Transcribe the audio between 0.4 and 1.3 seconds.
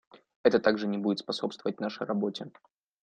Это также не будет